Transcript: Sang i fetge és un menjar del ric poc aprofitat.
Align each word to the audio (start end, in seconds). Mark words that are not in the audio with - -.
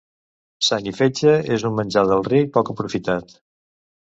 Sang 0.67 0.87
i 0.91 0.93
fetge 0.99 1.33
és 1.57 1.67
un 1.71 1.75
menjar 1.81 2.05
del 2.13 2.25
ric 2.29 2.51
poc 2.57 2.73
aprofitat. 2.75 3.39